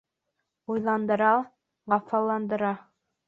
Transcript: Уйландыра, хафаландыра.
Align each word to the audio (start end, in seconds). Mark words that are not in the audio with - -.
Уйландыра, 0.69 1.33
хафаландыра. 1.89 2.73